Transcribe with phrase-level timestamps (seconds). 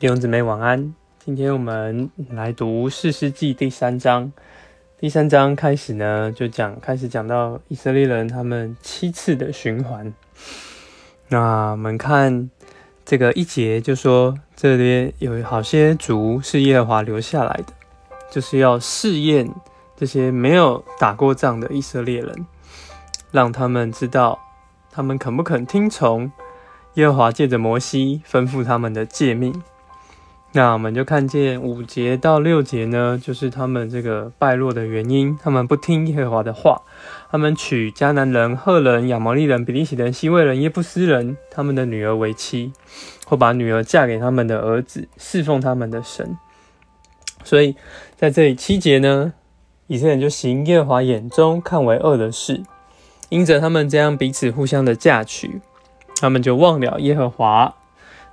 [0.00, 0.94] 弟兄姊妹晚安。
[1.22, 4.32] 今天我们来读《士师记》第三章。
[4.98, 10.10] 第三章开始呢，就讲开始讲到以色列人他们七次的循环。
[11.28, 12.48] 那我们看
[13.04, 17.74] 这个一节，就说这边有好些族是耶和华留下来的，
[18.30, 19.52] 就是要试验
[19.94, 22.46] 这些没有打过仗的以色列人，
[23.30, 24.40] 让他们知道
[24.90, 26.32] 他们肯不肯听从
[26.94, 29.62] 耶和华借着摩西吩咐他们的诫命。
[30.52, 35.38] 那我们就看见五节到六节呢，就是他们这个败落的原因。
[35.40, 36.82] 他们不听耶和华的话，
[37.30, 42.72] 他们娶迦南人、赫人、亚摩利人、比利洗人、西魏人、耶布斯人他们的女儿为妻，
[43.28, 46.36] 或把女儿嫁给他们的儿子，侍奉他们的神。
[47.44, 47.76] 所以
[48.16, 49.32] 在这里七节呢，
[49.86, 52.64] 以色列人就行耶和华眼中看为恶的事，
[53.28, 55.60] 因着他们这样彼此互相的嫁娶，
[56.20, 57.72] 他们就忘了耶和华，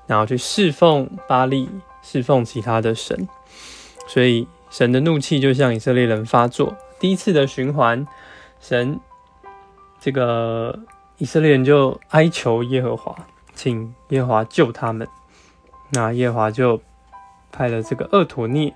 [0.07, 1.69] 然后去侍奉巴利。
[2.09, 3.27] 侍奉其他的神，
[4.07, 6.77] 所以神的怒气就向以色列人发作。
[7.01, 8.07] 第一次的循环，
[8.61, 8.97] 神
[9.99, 10.79] 这个
[11.17, 13.13] 以色列人就哀求耶和华，
[13.53, 15.05] 请耶和华救他们。
[15.91, 16.81] 那耶和华就
[17.51, 18.73] 派了这个厄陀涅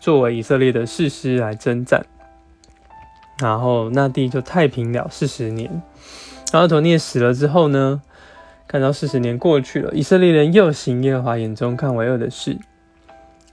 [0.00, 2.04] 作为以色列的士师来征战，
[3.38, 5.80] 然后那地就太平了四十年。
[6.52, 8.02] 厄陀涅死了之后呢？
[8.66, 12.58] 看到四十年过去了，以色列人又行耶和华眼中看为恶的事，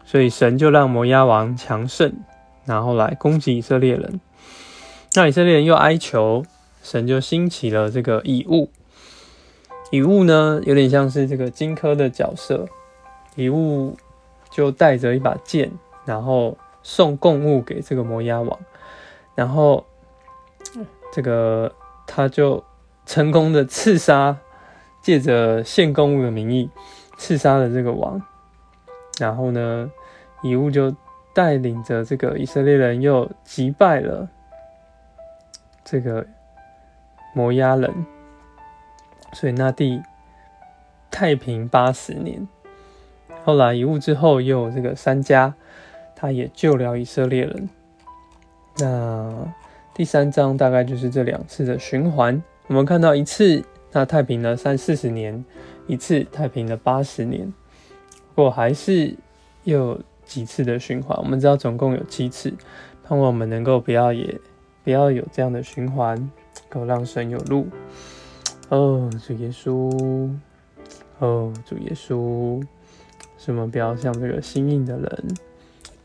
[0.06, 2.14] 所以神就让摩押王强盛，
[2.66, 4.20] 然后来攻击以色列人。
[5.14, 6.44] 那以色列人又哀求
[6.82, 8.70] 神，就兴起了这个以物。
[9.92, 12.68] 以物呢，有点像是这个荆轲的角色。
[13.36, 13.96] 以物
[14.50, 15.72] 就带着一把剑，
[16.06, 18.60] 然后送贡物给这个摩押王，
[19.36, 19.86] 然后
[21.14, 21.72] 这个
[22.08, 22.64] 他就
[23.06, 24.38] 成功的刺杀。
[25.02, 26.70] 借着献公物的名义
[27.18, 28.22] 刺杀了这个王，
[29.20, 29.92] 然后呢，
[30.44, 30.96] 以物就
[31.34, 34.30] 带领着这个以色列人又击败了
[35.84, 36.26] 这个
[37.34, 38.06] 摩押人，
[39.34, 40.02] 所以那地
[41.10, 42.48] 太平八十年。
[43.44, 45.56] 后来以物之后又有这个三家，
[46.16, 47.70] 他也救了以色列人。
[48.78, 49.52] 那
[49.96, 53.66] 第三章大概就是这两次的循环，我们看到一次。
[53.92, 55.44] 那太平了三四十年
[55.88, 57.54] 一次，太平了八十年，
[58.34, 59.14] 不过还是
[59.64, 61.18] 有几次的循环。
[61.18, 62.54] 我们知道总共有七次，
[63.04, 64.40] 盼望我们能够不要也
[64.84, 66.32] 不要有这样的循环，
[66.70, 67.68] 够让神有路。
[68.70, 70.32] 哦，主耶稣，
[71.20, 72.66] 哦，主耶稣，
[73.38, 75.36] 什么不要像这个心硬的人，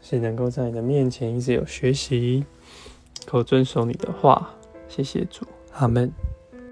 [0.03, 2.45] 是能够在你的面前一直有学习，
[3.25, 4.51] 够遵守你的话。
[4.89, 6.11] 谢谢主，阿门。